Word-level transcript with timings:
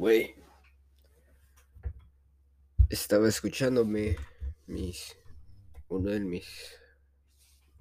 Güey. 0.00 0.34
Estaba 2.88 3.28
escuchándome 3.28 4.16
mis. 4.66 5.14
Una 5.88 6.12
de 6.12 6.20
mis 6.20 6.46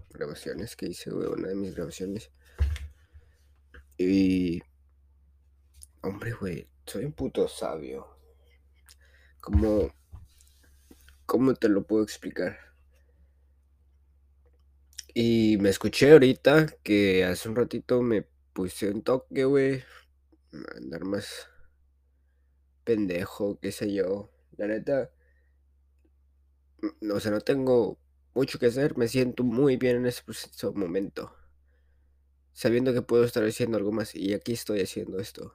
grabaciones 0.10 0.76
que 0.76 0.88
hice, 0.88 1.12
güey. 1.12 1.28
Una 1.28 1.48
de 1.48 1.56
mis 1.56 1.74
grabaciones. 1.74 2.30
Y. 3.98 4.62
Hombre, 6.02 6.34
güey. 6.34 6.68
Soy 6.86 7.06
un 7.06 7.14
puto 7.14 7.48
sabio. 7.48 8.06
¿Cómo. 9.40 9.90
¿Cómo 11.26 11.54
te 11.54 11.70
lo 11.70 11.88
puedo 11.88 12.04
explicar? 12.04 12.60
Y 15.14 15.56
me 15.62 15.70
escuché 15.70 16.12
ahorita 16.12 16.66
que 16.84 17.24
hace 17.24 17.48
un 17.48 17.56
ratito 17.56 18.02
me 18.02 18.24
puse 18.52 18.90
un 18.90 19.04
toque, 19.04 19.46
güey. 19.46 19.86
Andar 20.76 21.06
más 21.06 21.48
pendejo, 22.90 23.60
qué 23.60 23.72
sé 23.72 23.94
yo. 23.94 24.32
La 24.58 24.66
neta, 24.66 25.12
o 27.14 27.20
sea, 27.20 27.30
no 27.30 27.40
tengo 27.40 28.00
mucho 28.34 28.58
que 28.58 28.66
hacer, 28.66 28.98
me 28.98 29.08
siento 29.08 29.44
muy 29.44 29.78
bien 29.78 29.98
en 29.98 30.08
ese 30.08 30.24
preciso 30.24 30.74
momento. 30.74 31.32
Sabiendo 32.52 32.92
que 32.92 33.04
puedo 33.04 33.26
estar 33.26 33.44
haciendo 33.44 33.78
algo 33.78 33.92
más 33.92 34.16
y 34.16 34.34
aquí 34.34 34.54
estoy 34.54 34.82
haciendo 34.82 35.20
esto. 35.20 35.54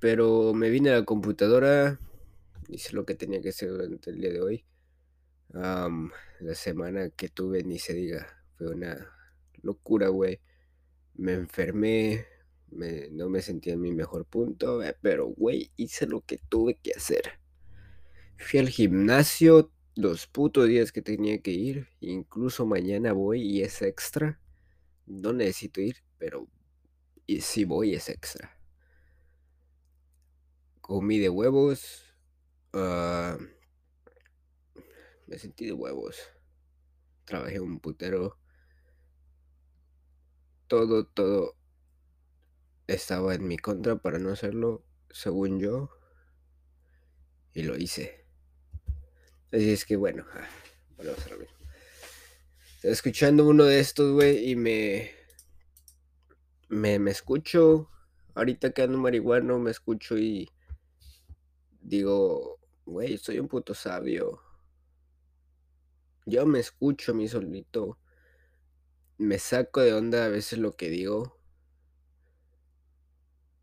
Pero 0.00 0.54
me 0.54 0.70
vine 0.70 0.88
a 0.88 1.00
la 1.00 1.04
computadora, 1.04 2.00
hice 2.68 2.94
lo 2.94 3.04
que 3.04 3.14
tenía 3.14 3.42
que 3.42 3.50
hacer 3.50 3.68
durante 3.68 4.08
el 4.08 4.18
día 4.18 4.32
de 4.32 4.40
hoy. 4.40 4.64
la 5.52 6.54
semana 6.54 7.10
que 7.10 7.28
tuve, 7.28 7.64
ni 7.64 7.78
se 7.78 7.92
diga, 7.92 8.26
fue 8.56 8.68
una 8.68 9.12
locura, 9.60 10.08
güey. 10.08 10.40
Me 11.16 11.34
enfermé, 11.34 12.24
no 12.70 13.28
me 13.28 13.42
sentía 13.42 13.74
en 13.74 13.80
mi 13.80 13.92
mejor 13.92 14.24
punto, 14.26 14.80
pero 15.00 15.26
güey, 15.26 15.70
hice 15.76 16.06
lo 16.06 16.20
que 16.22 16.38
tuve 16.48 16.78
que 16.82 16.92
hacer. 16.92 17.40
Fui 18.38 18.58
al 18.60 18.68
gimnasio 18.68 19.72
los 19.94 20.26
putos 20.26 20.66
días 20.68 20.92
que 20.92 21.02
tenía 21.02 21.42
que 21.42 21.50
ir, 21.50 21.88
incluso 22.00 22.64
mañana 22.66 23.12
voy 23.12 23.42
y 23.42 23.62
es 23.62 23.82
extra. 23.82 24.40
No 25.06 25.32
necesito 25.32 25.80
ir, 25.80 25.96
pero 26.18 26.48
y 27.26 27.40
si 27.40 27.64
voy 27.64 27.94
es 27.94 28.08
extra. 28.08 28.58
Comí 30.80 31.18
de 31.18 31.28
huevos. 31.28 32.04
Ah, 32.72 33.36
me 35.26 35.38
sentí 35.38 35.66
de 35.66 35.72
huevos. 35.72 36.16
Trabajé 37.24 37.60
un 37.60 37.78
putero. 37.78 38.36
Todo, 40.66 41.04
todo 41.04 41.59
estaba 42.94 43.34
en 43.34 43.46
mi 43.46 43.56
contra 43.56 43.96
para 43.96 44.18
no 44.18 44.30
hacerlo, 44.30 44.84
según 45.10 45.60
yo, 45.60 45.90
y 47.54 47.62
lo 47.62 47.76
hice. 47.76 48.26
Así 49.52 49.70
es 49.70 49.84
que 49.84 49.96
bueno, 49.96 50.24
ah, 50.34 50.48
volvemos 50.96 51.26
a 51.26 51.36
mismo. 51.36 51.56
Escuchando 52.82 53.46
uno 53.46 53.64
de 53.64 53.80
estos, 53.80 54.12
güey, 54.12 54.50
y 54.50 54.56
me, 54.56 55.10
me, 56.68 56.98
me 56.98 57.10
escucho. 57.10 57.90
Ahorita 58.34 58.70
que 58.70 58.82
ando 58.82 58.98
marihuano, 58.98 59.58
me 59.58 59.70
escucho 59.70 60.16
y 60.16 60.48
digo, 61.80 62.58
güey, 62.86 63.18
soy 63.18 63.38
un 63.38 63.48
puto 63.48 63.74
sabio. 63.74 64.40
Yo 66.26 66.46
me 66.46 66.60
escucho 66.60 67.12
a 67.12 67.14
mí 67.14 67.28
solito. 67.28 67.98
Me 69.18 69.38
saco 69.38 69.80
de 69.80 69.92
onda 69.92 70.24
a 70.24 70.28
veces 70.28 70.58
lo 70.58 70.76
que 70.76 70.88
digo 70.88 71.39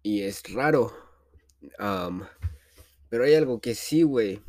y 0.08 0.24
es 0.24 0.42
raro. 0.54 0.94
pero 3.10 3.26
hay 3.26 3.36
algo 3.36 3.60
que 3.60 3.76
sí, 3.76 4.04
güey. 4.04 4.42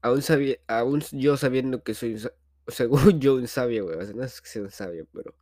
aún, 0.00 0.22
aún 0.68 1.00
yo 1.10 1.36
sabiendo 1.36 1.82
que 1.82 1.94
soy, 1.94 2.22
según 2.68 3.20
yo, 3.20 3.34
un 3.34 3.48
sabio, 3.48 3.86
güey. 3.86 4.14
no 4.14 4.22
es 4.22 4.40
que 4.40 4.48
sea 4.48 4.62
un 4.62 4.70
sabio, 4.70 5.08
pero, 5.12 5.34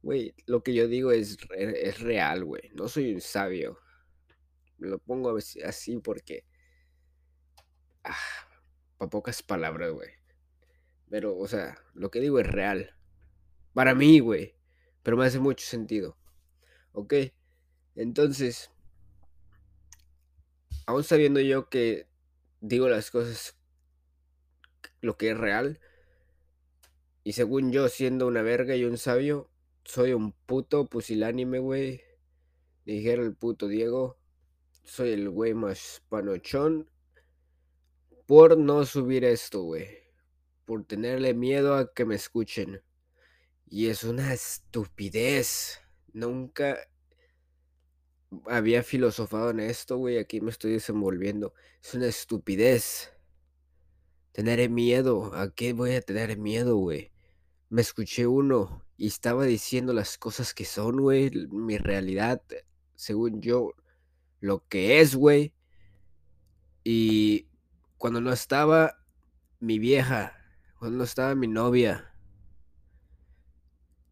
güey, 0.00 0.34
lo 0.46 0.62
que 0.62 0.72
yo 0.72 0.88
digo 0.88 1.12
es, 1.12 1.36
es 1.54 2.00
real, 2.00 2.46
güey. 2.46 2.70
No 2.72 2.88
soy 2.88 3.12
un 3.12 3.20
sabio. 3.20 3.78
Me 4.78 4.88
lo 4.88 4.98
pongo 4.98 5.36
así 5.66 5.98
porque... 5.98 6.46
Ah, 8.02 8.16
para 8.96 9.10
pocas 9.10 9.42
palabras, 9.42 9.92
güey. 9.92 10.08
Pero, 11.10 11.36
o 11.36 11.46
sea, 11.46 11.76
lo 11.92 12.10
que 12.10 12.20
digo 12.20 12.38
es 12.40 12.46
real. 12.46 12.96
Para 13.74 13.94
mí, 13.94 14.20
güey. 14.20 14.58
Pero 15.02 15.16
me 15.16 15.26
hace 15.26 15.38
mucho 15.38 15.64
sentido. 15.64 16.16
¿Ok? 16.92 17.14
Entonces, 17.94 18.70
aún 20.86 21.04
sabiendo 21.04 21.40
yo 21.40 21.68
que 21.68 22.06
digo 22.60 22.88
las 22.88 23.10
cosas 23.10 23.56
lo 25.00 25.16
que 25.16 25.30
es 25.30 25.38
real, 25.38 25.80
y 27.24 27.32
según 27.32 27.72
yo 27.72 27.88
siendo 27.88 28.26
una 28.26 28.42
verga 28.42 28.76
y 28.76 28.84
un 28.84 28.98
sabio, 28.98 29.50
soy 29.84 30.12
un 30.12 30.32
puto 30.32 30.86
pusilánime, 30.86 31.58
güey. 31.58 32.02
Dijera 32.86 33.22
el 33.22 33.34
puto 33.34 33.68
Diego, 33.68 34.18
soy 34.84 35.12
el 35.12 35.28
güey 35.28 35.54
más 35.54 36.02
panochón 36.08 36.88
por 38.26 38.56
no 38.56 38.84
subir 38.86 39.24
esto, 39.24 39.62
güey. 39.62 39.86
Por 40.64 40.84
tenerle 40.84 41.34
miedo 41.34 41.74
a 41.74 41.92
que 41.92 42.04
me 42.04 42.14
escuchen. 42.14 42.82
Y 43.70 43.86
es 43.86 44.02
una 44.02 44.34
estupidez. 44.34 45.80
Nunca 46.12 46.76
había 48.46 48.82
filosofado 48.82 49.50
en 49.50 49.60
esto, 49.60 49.96
güey. 49.96 50.18
Aquí 50.18 50.40
me 50.40 50.50
estoy 50.50 50.72
desenvolviendo. 50.72 51.54
Es 51.80 51.94
una 51.94 52.08
estupidez. 52.08 53.12
Tener 54.32 54.68
miedo. 54.70 55.32
¿A 55.36 55.54
qué 55.54 55.72
voy 55.72 55.94
a 55.94 56.02
tener 56.02 56.36
miedo, 56.36 56.76
güey? 56.78 57.12
Me 57.68 57.80
escuché 57.80 58.26
uno 58.26 58.84
y 58.96 59.06
estaba 59.06 59.44
diciendo 59.44 59.92
las 59.92 60.18
cosas 60.18 60.52
que 60.52 60.64
son, 60.64 61.00
güey. 61.00 61.30
Mi 61.50 61.78
realidad, 61.78 62.42
según 62.96 63.40
yo, 63.40 63.74
lo 64.40 64.66
que 64.66 65.00
es, 65.00 65.14
güey. 65.14 65.54
Y 66.82 67.46
cuando 67.98 68.20
no 68.20 68.32
estaba 68.32 68.98
mi 69.60 69.78
vieja, 69.78 70.36
cuando 70.80 70.98
no 70.98 71.04
estaba 71.04 71.36
mi 71.36 71.46
novia, 71.46 72.09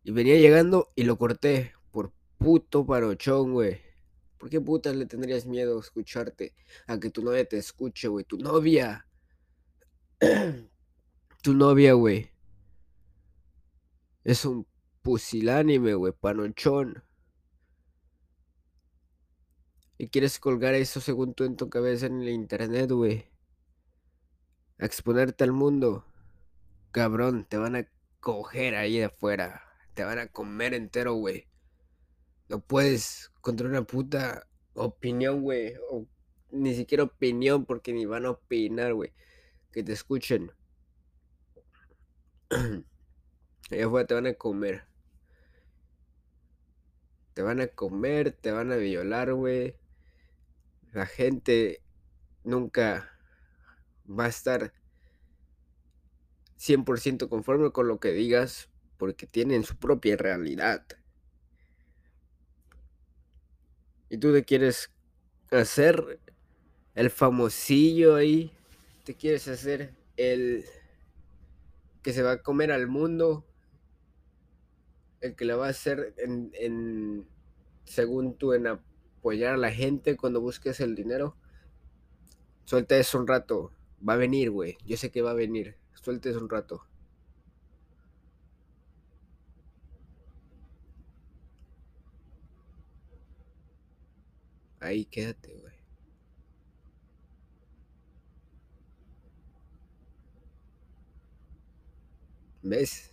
y 0.09 0.11
venía 0.11 0.37
llegando 0.37 0.91
y 0.97 1.05
lo 1.05 1.19
corté 1.19 1.75
por 1.91 2.15
puto 2.39 2.87
parochón, 2.87 3.53
güey. 3.53 3.83
¿Por 4.39 4.49
qué 4.49 4.59
putas 4.59 4.97
le 4.97 5.05
tendrías 5.05 5.45
miedo 5.45 5.77
a 5.77 5.81
escucharte? 5.83 6.55
A 6.87 6.99
que 6.99 7.11
tu 7.11 7.23
novia 7.23 7.45
te 7.45 7.59
escuche, 7.59 8.09
güey. 8.09 8.25
Tu 8.25 8.39
novia. 8.39 9.07
tu 11.43 11.53
novia, 11.53 11.93
güey. 11.93 12.31
Es 14.25 14.47
un 14.47 14.67
pusilánime, 15.03 15.93
güey. 15.93 16.15
Panochón. 16.19 17.05
Y 19.99 20.09
quieres 20.09 20.39
colgar 20.39 20.73
eso 20.73 21.03
según 21.03 21.35
tú 21.35 21.45
en 21.45 21.55
tu 21.55 21.69
cabeza 21.69 22.07
en 22.07 22.23
el 22.23 22.31
internet, 22.31 22.91
güey. 22.91 23.27
Exponerte 24.79 25.45
al 25.45 25.53
mundo. 25.53 26.07
Cabrón, 26.93 27.45
te 27.47 27.59
van 27.59 27.77
a 27.77 27.87
coger 28.21 28.75
ahí 28.75 29.03
afuera 29.03 29.68
te 29.99 30.05
van 30.05 30.21
a 30.21 30.29
comer 30.29 30.75
entero, 30.75 31.15
güey. 31.15 31.49
No 32.49 32.61
puedes 32.61 33.33
contra 33.41 33.67
una 33.67 33.83
puta 33.83 34.47
opinión, 34.75 35.43
güey. 35.43 35.75
Ni 36.53 36.77
siquiera 36.77 37.03
opinión, 37.03 37.65
porque 37.65 37.93
ni 37.93 38.07
van 38.07 38.25
a 38.25 38.31
opinar, 38.31 38.95
güey. 38.95 39.13
Que 39.73 39.83
te 39.83 39.93
escuchen. 39.93 40.53
Allá 43.73 43.87
afuera 43.87 44.07
te 44.07 44.15
van 44.15 44.29
a 44.29 44.35
comer. 44.35 44.85
Te 47.35 47.43
van 47.43 47.61
a 47.61 47.67
comer, 47.67 48.31
te 48.31 48.53
van 48.53 48.71
a 48.71 48.77
violar, 48.77 49.35
güey. 49.35 49.75
La 50.93 51.07
gente 51.07 51.83
nunca 52.45 53.11
va 54.09 54.27
a 54.27 54.29
estar 54.29 54.73
100% 56.57 57.29
conforme 57.29 57.73
con 57.73 57.89
lo 57.89 57.99
que 57.99 58.13
digas 58.13 58.71
porque 58.99 59.27
tienen 59.27 59.65
su 59.65 59.77
propia 59.77 60.17
realidad. 60.17 60.85
Y 64.11 64.19
tú 64.19 64.33
te 64.33 64.45
quieres 64.45 64.91
hacer 65.51 66.21
el 66.95 67.11
famosillo 67.11 68.17
ahí, 68.17 68.53
te 69.05 69.15
quieres 69.15 69.49
hacer 69.49 69.95
el 70.17 70.65
que 72.03 72.13
se 72.13 72.23
va 72.23 72.33
a 72.33 72.43
comer 72.43 72.73
al 72.73 72.89
mundo, 72.89 73.47
el 75.21 75.35
que 75.37 75.45
le 75.45 75.55
va 75.55 75.67
a 75.67 75.71
hacer 75.71 76.15
en, 76.19 77.27
según 77.85 78.37
tú 78.37 78.53
en 78.53 78.67
apoyar 78.67 79.55
a 79.55 79.59
la 79.59 79.71
gente 79.71 80.17
cuando 80.17 80.41
busques 80.41 80.81
el 80.81 80.95
dinero. 80.95 81.37
Suelta 82.65 82.97
eso 82.97 83.19
un 83.19 83.27
rato, 83.27 83.73
va 84.07 84.15
a 84.15 84.17
venir, 84.19 84.51
güey. 84.51 84.77
Yo 84.85 84.97
sé 84.97 85.11
que 85.11 85.23
va 85.23 85.31
a 85.31 85.35
venir. 85.35 85.77
Suelta 85.95 86.29
eso 86.29 86.39
un 86.39 86.51
rato. 86.51 86.85
Ahí 94.81 95.05
quédate, 95.05 95.55
güey. 95.55 95.75
¿Ves? 102.63 103.13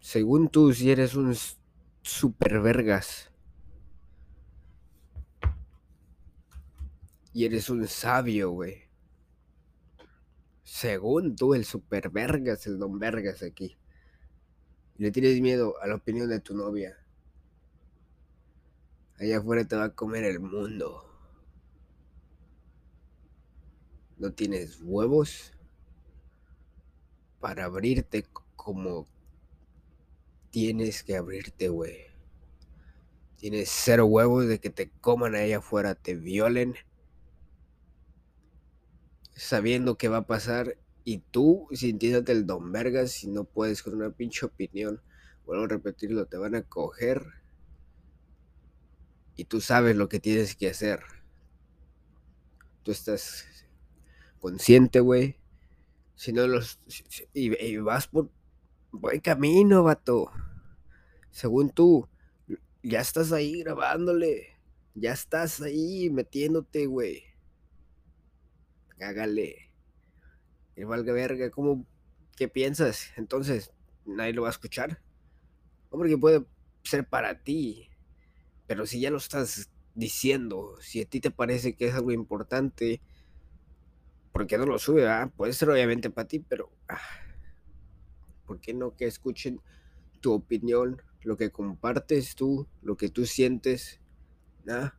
Según 0.00 0.48
tú, 0.48 0.72
si 0.72 0.90
eres 0.90 1.14
un 1.14 1.34
super 2.02 2.60
vergas. 2.60 3.30
Y 7.32 7.44
eres 7.44 7.68
un 7.68 7.86
sabio, 7.88 8.50
güey. 8.50 8.84
Según 10.62 11.36
tú, 11.36 11.54
el 11.54 11.64
super 11.64 12.10
vergas, 12.10 12.66
el 12.66 12.78
don 12.78 12.98
vergas 12.98 13.42
aquí. 13.42 13.76
Le 14.96 15.10
tienes 15.10 15.40
miedo 15.40 15.80
a 15.82 15.86
la 15.88 15.96
opinión 15.96 16.28
de 16.28 16.40
tu 16.40 16.56
novia. 16.56 17.03
Allá 19.18 19.38
afuera 19.38 19.64
te 19.64 19.76
va 19.76 19.84
a 19.84 19.94
comer 19.94 20.24
el 20.24 20.40
mundo. 20.40 21.04
No 24.18 24.32
tienes 24.32 24.80
huevos 24.82 25.52
para 27.40 27.66
abrirte 27.66 28.26
como 28.56 29.06
tienes 30.50 31.02
que 31.02 31.16
abrirte, 31.16 31.68
güey. 31.68 32.06
Tienes 33.36 33.68
cero 33.70 34.06
huevos 34.06 34.46
de 34.46 34.58
que 34.58 34.70
te 34.70 34.90
coman 35.00 35.34
allá 35.34 35.58
afuera, 35.58 35.94
te 35.94 36.14
violen, 36.14 36.74
sabiendo 39.36 39.96
qué 39.98 40.08
va 40.08 40.18
a 40.18 40.26
pasar 40.26 40.78
y 41.04 41.18
tú 41.18 41.68
sintiéndote 41.72 42.32
el 42.32 42.46
don 42.46 42.72
vergas 42.72 43.12
si 43.12 43.28
no 43.28 43.44
puedes 43.44 43.82
con 43.82 43.94
una 43.94 44.10
pinche 44.10 44.46
opinión. 44.46 45.02
Vuelvo 45.44 45.64
a 45.64 45.68
repetirlo, 45.68 46.26
te 46.26 46.38
van 46.38 46.54
a 46.54 46.62
coger 46.62 47.43
y 49.36 49.44
tú 49.44 49.60
sabes 49.60 49.96
lo 49.96 50.08
que 50.08 50.20
tienes 50.20 50.54
que 50.54 50.70
hacer. 50.70 51.00
Tú 52.82 52.92
estás 52.92 53.46
consciente, 54.38 55.00
güey. 55.00 55.38
Si 56.14 56.32
no 56.32 56.46
los... 56.46 56.78
Y, 57.32 57.76
vas 57.78 58.06
por 58.06 58.30
buen 58.92 59.20
camino, 59.20 59.82
vato. 59.82 60.30
Según 61.30 61.70
tú, 61.70 62.08
ya 62.82 63.00
estás 63.00 63.32
ahí 63.32 63.62
grabándole. 63.62 64.48
Ya 64.94 65.12
estás 65.12 65.60
ahí 65.60 66.10
metiéndote, 66.10 66.86
güey. 66.86 67.24
Hágale. 69.00 69.72
Y 70.76 70.84
valga 70.84 71.12
verga, 71.12 71.50
¿cómo? 71.50 71.86
¿Qué 72.36 72.48
piensas? 72.48 73.12
Entonces, 73.16 73.72
nadie 74.04 74.32
lo 74.32 74.42
va 74.42 74.48
a 74.48 74.52
escuchar. 74.52 75.00
Hombre, 75.90 76.10
que 76.10 76.18
puede 76.18 76.44
ser 76.84 77.08
para 77.08 77.42
ti. 77.42 77.88
Pero 78.66 78.86
si 78.86 79.00
ya 79.00 79.10
lo 79.10 79.18
estás 79.18 79.70
diciendo, 79.94 80.76
si 80.80 81.00
a 81.00 81.04
ti 81.04 81.20
te 81.20 81.30
parece 81.30 81.74
que 81.74 81.88
es 81.88 81.94
algo 81.94 82.12
importante, 82.12 83.00
¿por 84.32 84.46
qué 84.46 84.58
no 84.58 84.66
lo 84.66 84.78
sube? 84.78 85.08
Ah? 85.08 85.30
Puede 85.36 85.52
ser 85.52 85.70
obviamente 85.70 86.10
para 86.10 86.28
ti, 86.28 86.40
pero 86.40 86.70
ah, 86.88 87.00
¿por 88.46 88.60
qué 88.60 88.74
no 88.74 88.96
que 88.96 89.06
escuchen 89.06 89.60
tu 90.20 90.32
opinión, 90.32 91.02
lo 91.22 91.36
que 91.36 91.50
compartes 91.50 92.34
tú, 92.34 92.66
lo 92.82 92.96
que 92.96 93.08
tú 93.08 93.26
sientes? 93.26 94.00
¿Ah? 94.68 94.94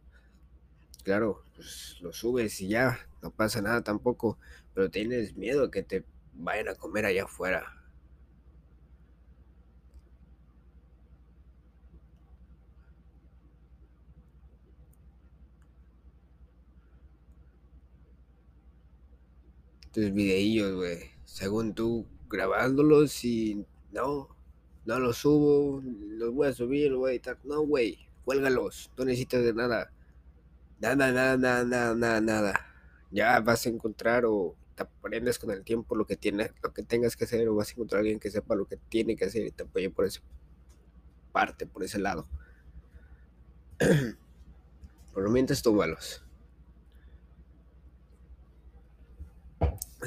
Claro, 1.04 1.44
pues 1.56 1.98
lo 2.02 2.14
subes 2.14 2.62
y 2.62 2.70
ya, 2.70 3.00
no 3.22 3.32
pasa 3.32 3.62
nada 3.62 3.84
tampoco, 3.84 4.40
pero 4.74 4.90
tienes 4.90 5.36
miedo 5.36 5.70
que 5.70 5.84
te 5.84 6.04
vayan 6.34 6.68
a 6.68 6.76
comer 6.76 7.06
allá 7.06 7.26
afuera. 7.26 7.85
Tus 19.96 20.12
videillos, 20.12 20.76
güey. 20.76 21.12
Según 21.24 21.74
tú, 21.74 22.06
grabándolos 22.30 23.24
y 23.24 23.66
no, 23.94 24.28
no 24.84 25.00
los 25.00 25.20
subo, 25.20 25.82
los 25.86 26.34
voy 26.34 26.50
a 26.50 26.54
subir, 26.54 26.92
los 26.92 27.00
voy 27.00 27.12
a 27.12 27.14
editar. 27.14 27.40
No, 27.46 27.62
güey, 27.62 28.10
cuélgalos, 28.26 28.92
no 28.98 29.06
necesitas 29.06 29.42
de 29.46 29.54
nada. 29.54 29.94
Nada, 30.82 31.14
nada, 31.14 31.38
nada, 31.38 31.64
nada, 31.64 31.96
nada, 31.96 32.20
nada. 32.20 32.60
Ya 33.10 33.40
vas 33.40 33.66
a 33.66 33.70
encontrar 33.70 34.26
o 34.26 34.58
te 34.76 34.84
aprendes 34.84 35.40
con 35.40 35.52
el 35.52 35.64
tiempo 35.64 35.96
lo 35.96 36.06
que 36.06 36.18
tienes, 36.18 36.52
lo 36.62 36.74
que 36.74 36.84
tengas 36.84 37.16
que 37.16 37.24
hacer, 37.24 37.48
o 37.48 37.56
vas 37.56 37.70
a 37.70 37.72
encontrar 37.72 38.00
a 38.00 38.02
alguien 38.02 38.20
que 38.20 38.30
sepa 38.30 38.54
lo 38.54 38.66
que 38.66 38.76
tiene 38.76 39.16
que 39.16 39.24
hacer 39.24 39.46
y 39.46 39.52
te 39.52 39.64
apoye 39.64 39.90
por 39.90 40.04
esa 40.04 40.20
parte, 41.32 41.66
por 41.66 41.86
ese 41.86 42.00
lado. 42.00 42.28
por 45.14 45.24
lo 45.24 45.30
mientras 45.30 45.62
tómalos. 45.62 46.25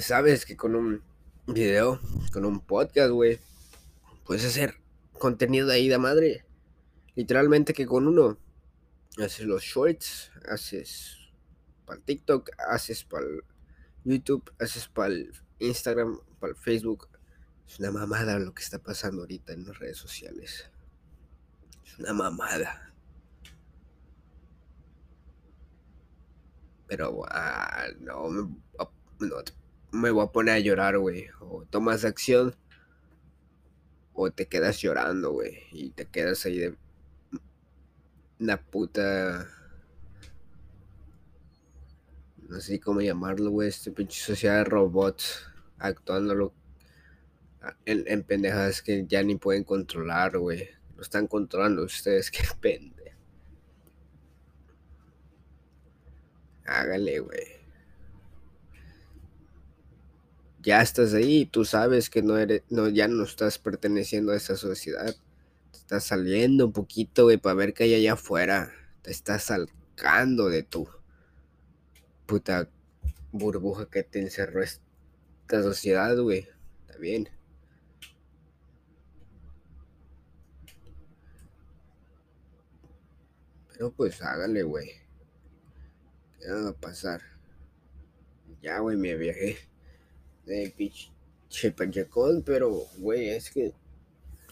Sabes 0.02 0.46
que 0.46 0.56
con 0.56 0.74
un 0.74 1.02
video, 1.46 2.00
con 2.32 2.44
un 2.44 2.60
podcast, 2.60 3.10
güey, 3.10 3.40
puedes 4.24 4.44
hacer 4.44 4.74
contenido 5.18 5.66
de 5.66 5.74
ahí 5.74 5.88
de 5.88 5.98
madre. 5.98 6.44
Literalmente 7.14 7.74
que 7.74 7.86
con 7.86 8.06
uno 8.06 8.38
haces 9.18 9.46
los 9.46 9.62
shorts, 9.62 10.30
haces 10.48 11.16
para 11.84 12.00
TikTok, 12.00 12.50
haces 12.68 13.04
para 13.04 13.26
YouTube, 14.04 14.52
haces 14.60 14.88
para 14.88 15.14
Instagram, 15.58 16.20
para 16.38 16.54
Facebook. 16.54 17.08
Es 17.66 17.78
una 17.80 17.90
mamada 17.90 18.38
lo 18.38 18.54
que 18.54 18.62
está 18.62 18.78
pasando 18.78 19.22
ahorita 19.22 19.52
en 19.52 19.66
las 19.66 19.78
redes 19.78 19.98
sociales. 19.98 20.70
Es 21.84 21.98
una 21.98 22.12
mamada. 22.12 22.92
Pero 26.86 27.22
ah, 27.28 27.88
no, 28.00 28.30
no, 28.30 28.56
me 29.90 30.10
voy 30.10 30.24
a 30.24 30.32
poner 30.32 30.54
a 30.54 30.60
llorar, 30.60 30.98
güey. 30.98 31.26
O 31.40 31.64
tomas 31.64 32.04
acción 32.04 32.54
o 34.12 34.30
te 34.30 34.46
quedas 34.46 34.78
llorando, 34.78 35.32
güey. 35.32 35.58
Y 35.72 35.90
te 35.90 36.06
quedas 36.06 36.44
ahí 36.46 36.58
de 36.58 36.76
una 38.38 38.60
puta... 38.60 39.48
No 42.48 42.60
sé 42.60 42.80
cómo 42.80 43.00
llamarlo, 43.00 43.50
güey. 43.50 43.68
Este 43.68 43.90
pinche 43.90 44.20
sociedad 44.20 44.58
de 44.58 44.64
robots 44.64 45.44
actuándolo 45.78 46.54
en, 47.84 48.04
en 48.06 48.22
pendejadas 48.22 48.82
que 48.82 49.04
ya 49.06 49.22
ni 49.22 49.36
pueden 49.36 49.64
controlar, 49.64 50.38
güey. 50.38 50.68
Lo 50.96 51.02
están 51.02 51.26
controlando 51.26 51.84
ustedes, 51.84 52.30
qué 52.30 52.44
pende. 52.60 53.14
Hágale, 56.64 57.20
güey 57.20 57.57
ya 60.60 60.82
estás 60.82 61.14
ahí, 61.14 61.46
tú 61.46 61.64
sabes 61.64 62.10
que 62.10 62.22
no 62.22 62.36
eres, 62.36 62.62
no, 62.68 62.88
ya 62.88 63.08
no 63.08 63.24
estás 63.24 63.58
perteneciendo 63.58 64.32
a 64.32 64.36
esa 64.36 64.56
sociedad. 64.56 65.14
Te 65.72 65.78
estás 65.78 66.04
saliendo 66.04 66.66
un 66.66 66.72
poquito, 66.72 67.24
güey, 67.24 67.38
para 67.38 67.54
ver 67.54 67.74
qué 67.74 67.84
hay 67.84 67.94
allá 67.94 68.14
afuera. 68.14 68.72
Te 69.02 69.10
estás 69.10 69.44
salcando 69.44 70.48
de 70.48 70.62
tu 70.62 70.88
puta 72.26 72.68
burbuja 73.32 73.86
que 73.86 74.02
te 74.02 74.20
encerró 74.20 74.62
esta 74.62 75.62
sociedad, 75.62 76.16
güey. 76.18 76.48
Está 76.86 76.98
bien. 76.98 77.28
Pero 83.72 83.92
pues 83.92 84.20
hágale, 84.22 84.64
güey. 84.64 84.90
¿Qué 86.40 86.50
va 86.50 86.70
a 86.70 86.72
pasar? 86.72 87.22
Ya, 88.60 88.80
güey, 88.80 88.96
me 88.96 89.14
viajé 89.14 89.56
de 90.48 90.72
pinche 90.76 91.70
pachacón, 91.72 92.42
pero, 92.42 92.70
güey, 92.96 93.28
es 93.28 93.50
que 93.50 93.72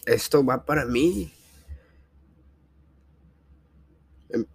esto 0.05 0.45
va 0.45 0.63
para 0.63 0.85
mí. 0.85 1.33
Em, 4.29 4.45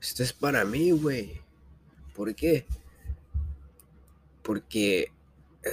esto 0.00 0.22
es 0.22 0.32
para 0.32 0.64
mí, 0.64 0.92
güey. 0.92 1.40
¿Por 2.14 2.34
qué? 2.34 2.64
Porque 4.42 5.10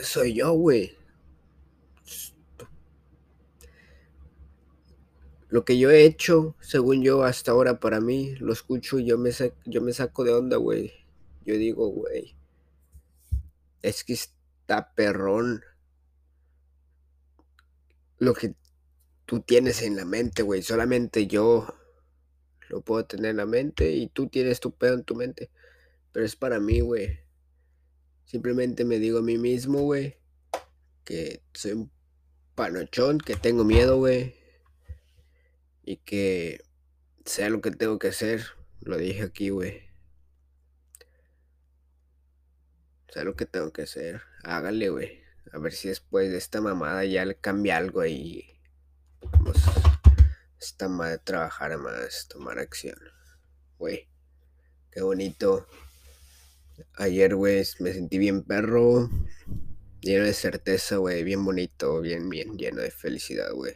soy 0.03 0.33
yo, 0.33 0.53
güey. 0.53 0.97
Lo 5.49 5.65
que 5.65 5.77
yo 5.79 5.89
he 5.89 6.03
hecho, 6.03 6.55
según 6.59 7.01
yo, 7.01 7.23
hasta 7.23 7.51
ahora 7.51 7.79
para 7.79 7.99
mí, 7.99 8.35
lo 8.35 8.53
escucho 8.53 8.99
y 8.99 9.05
yo 9.05 9.17
me, 9.17 9.31
yo 9.65 9.81
me 9.81 9.93
saco 9.93 10.23
de 10.23 10.33
onda, 10.33 10.57
güey 10.57 10.98
yo 11.49 11.57
digo, 11.57 11.87
güey, 11.89 12.35
es 13.81 14.03
que 14.03 14.13
está 14.13 14.93
perrón 14.93 15.63
lo 18.19 18.33
que 18.35 18.53
tú 19.25 19.41
tienes 19.41 19.81
en 19.81 19.95
la 19.95 20.05
mente, 20.05 20.43
güey. 20.43 20.61
Solamente 20.61 21.25
yo 21.25 21.67
lo 22.69 22.81
puedo 22.81 23.05
tener 23.05 23.31
en 23.31 23.37
la 23.37 23.47
mente 23.47 23.91
y 23.91 24.09
tú 24.09 24.27
tienes 24.27 24.59
tu 24.59 24.75
pedo 24.75 24.93
en 24.93 25.03
tu 25.03 25.15
mente. 25.15 25.49
Pero 26.11 26.25
es 26.25 26.35
para 26.35 26.59
mí, 26.59 26.81
güey. 26.81 27.19
Simplemente 28.25 28.85
me 28.85 28.99
digo 28.99 29.19
a 29.19 29.23
mí 29.23 29.39
mismo, 29.39 29.79
güey, 29.81 30.17
que 31.03 31.41
soy 31.53 31.71
un 31.71 31.91
panochón, 32.53 33.17
que 33.17 33.35
tengo 33.35 33.63
miedo, 33.63 33.97
güey. 33.97 34.35
y 35.83 35.97
que 35.97 36.61
sea 37.25 37.49
lo 37.49 37.61
que 37.61 37.71
tengo 37.71 37.97
que 37.97 38.09
hacer. 38.09 38.43
Lo 38.81 38.97
dije 38.97 39.23
aquí, 39.23 39.49
güey. 39.49 39.88
Sea 43.11 43.23
lo 43.23 43.35
que 43.35 43.45
tengo 43.45 43.71
que 43.73 43.83
hacer. 43.83 44.21
Hágale, 44.43 44.89
güey. 44.89 45.23
A 45.51 45.57
ver 45.57 45.73
si 45.73 45.87
después 45.87 46.29
de 46.29 46.37
esta 46.37 46.61
mamada 46.61 47.05
ya 47.05 47.25
le 47.25 47.35
cambia 47.35 47.77
algo 47.77 48.01
ahí. 48.01 48.59
Vamos. 49.21 49.57
Esta 50.59 50.87
madre 50.87 51.17
trabajar 51.19 51.77
más, 51.77 52.27
tomar 52.27 52.59
acción. 52.59 52.99
Güey. 53.77 54.07
Qué 54.91 55.01
bonito. 55.01 55.67
Ayer, 56.95 57.35
güey, 57.35 57.65
me 57.79 57.93
sentí 57.93 58.17
bien 58.17 58.43
perro. 58.43 59.09
Lleno 60.01 60.25
de 60.25 60.33
certeza, 60.33 60.97
güey. 60.97 61.23
Bien 61.23 61.43
bonito, 61.43 62.01
bien, 62.01 62.29
bien, 62.29 62.57
lleno 62.57 62.81
de 62.81 62.91
felicidad, 62.91 63.51
güey. 63.53 63.75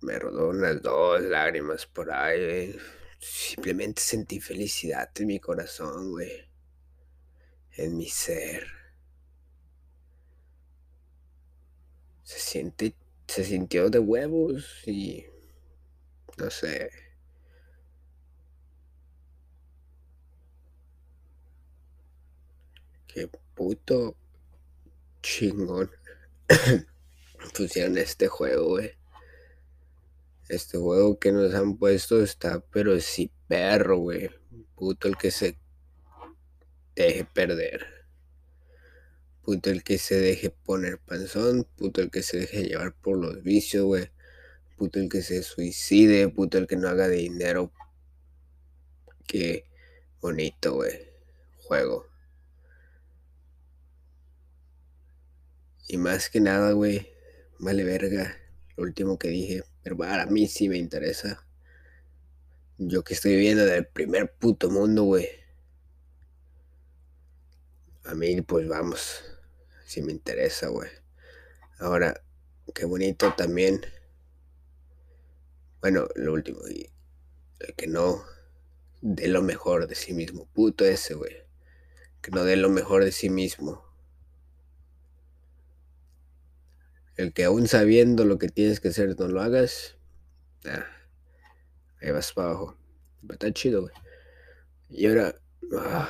Me 0.00 0.18
rodó 0.18 0.50
unas 0.50 0.80
dos 0.80 1.20
lágrimas 1.22 1.86
por 1.86 2.12
ahí, 2.12 2.78
Simplemente 3.18 4.00
sentí 4.00 4.40
felicidad 4.40 5.10
en 5.16 5.26
mi 5.26 5.40
corazón, 5.40 6.10
güey. 6.10 6.48
En 7.72 7.96
mi 7.96 8.08
ser. 8.08 8.66
Se 12.22 12.38
siente, 12.38 12.94
se 13.26 13.44
sintió 13.44 13.90
de 13.90 13.98
huevos 13.98 14.82
y 14.86 15.24
no 16.36 16.50
sé. 16.50 16.90
Qué 23.08 23.28
puto 23.54 24.14
chingón 25.22 25.90
pusieron 27.56 27.98
este 27.98 28.28
juego, 28.28 28.68
güey. 28.68 28.97
Este 30.48 30.78
juego 30.78 31.18
que 31.18 31.30
nos 31.30 31.54
han 31.54 31.76
puesto 31.76 32.22
está, 32.22 32.60
pero 32.60 32.98
sí 33.00 33.30
perro, 33.48 33.98
güey. 33.98 34.30
Puto 34.74 35.08
el 35.08 35.16
que 35.18 35.30
se 35.30 35.58
deje 36.96 37.24
perder. 37.26 37.86
Puto 39.42 39.70
el 39.70 39.82
que 39.82 39.98
se 39.98 40.18
deje 40.18 40.50
poner 40.50 40.98
panzón. 40.98 41.64
Puto 41.76 42.00
el 42.00 42.10
que 42.10 42.22
se 42.22 42.38
deje 42.38 42.64
llevar 42.64 42.94
por 42.94 43.18
los 43.18 43.42
vicios, 43.42 43.84
güey. 43.84 44.10
Puto 44.76 45.00
el 45.00 45.08
que 45.08 45.22
se 45.22 45.42
suicide. 45.42 46.28
Puto 46.28 46.56
el 46.56 46.66
que 46.66 46.76
no 46.76 46.88
haga 46.88 47.08
dinero. 47.08 47.70
Qué 49.26 49.66
bonito, 50.20 50.74
güey. 50.74 50.98
Juego. 51.58 52.06
Y 55.88 55.98
más 55.98 56.30
que 56.30 56.40
nada, 56.40 56.72
güey. 56.72 57.08
Vale 57.58 57.84
verga. 57.84 58.36
Lo 58.76 58.84
último 58.84 59.18
que 59.18 59.28
dije. 59.28 59.62
Para 59.96 60.26
mí 60.26 60.46
sí 60.46 60.68
me 60.68 60.78
interesa. 60.78 61.46
Yo 62.78 63.02
que 63.02 63.14
estoy 63.14 63.32
viviendo 63.32 63.64
del 63.64 63.86
primer 63.86 64.32
puto 64.32 64.70
mundo, 64.70 65.04
güey. 65.04 65.28
A 68.04 68.14
mí, 68.14 68.40
pues 68.42 68.68
vamos. 68.68 69.22
Sí 69.84 70.02
me 70.02 70.12
interesa, 70.12 70.68
güey. 70.68 70.90
Ahora, 71.78 72.22
qué 72.74 72.84
bonito 72.84 73.34
también. 73.36 73.80
Bueno, 75.80 76.06
lo 76.14 76.32
último. 76.32 76.60
Y 76.68 76.88
el 77.60 77.74
que 77.74 77.86
no 77.86 78.24
dé 79.00 79.28
lo 79.28 79.42
mejor 79.42 79.86
de 79.86 79.94
sí 79.94 80.12
mismo. 80.12 80.46
Puto 80.46 80.84
ese, 80.84 81.14
güey. 81.14 81.36
Que 82.22 82.30
no 82.30 82.44
dé 82.44 82.56
lo 82.56 82.68
mejor 82.68 83.04
de 83.04 83.12
sí 83.12 83.30
mismo. 83.30 83.87
El 87.18 87.32
que 87.32 87.44
aún 87.44 87.66
sabiendo 87.66 88.24
lo 88.24 88.38
que 88.38 88.48
tienes 88.48 88.78
que 88.78 88.88
hacer 88.88 89.18
no 89.18 89.26
lo 89.26 89.42
hagas. 89.42 89.96
Ah, 90.64 90.86
ahí 92.00 92.12
vas 92.12 92.32
para 92.32 92.50
abajo. 92.50 92.78
está 93.28 93.52
chido, 93.52 93.82
güey. 93.82 93.94
Y 94.88 95.08
ahora. 95.08 95.34
Ah, 95.76 96.08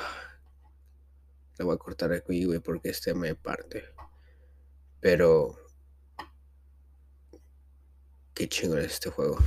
le 1.57 1.65
voy 1.65 1.73
a 1.73 1.79
cortar 1.79 2.13
aquí, 2.13 2.45
güey, 2.45 2.59
porque 2.59 2.89
este 2.89 3.15
me 3.15 3.33
parte. 3.33 3.85
Pero. 5.01 5.57
Qué 8.35 8.47
chingón 8.47 8.77
es 8.77 8.93
este 8.93 9.09
juego. 9.09 9.39